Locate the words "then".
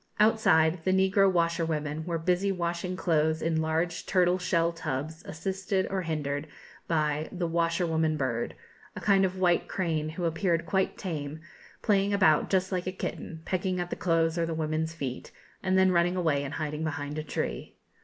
15.77-15.91